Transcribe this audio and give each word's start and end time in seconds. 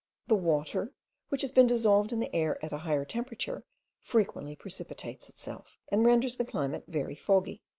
The 0.25 0.35
water, 0.35 0.93
which 1.29 1.43
has 1.43 1.51
been 1.51 1.67
dissolved 1.67 2.11
in 2.11 2.19
the 2.19 2.35
air 2.35 2.57
at 2.65 2.73
a 2.73 2.79
higher 2.79 3.05
temperature, 3.05 3.63
frequently 3.99 4.55
precipitates 4.55 5.29
itself; 5.29 5.77
and 5.89 6.03
renders 6.03 6.37
the 6.37 6.43
climate 6.45 6.85
very 6.87 7.13
foggy. 7.13 7.61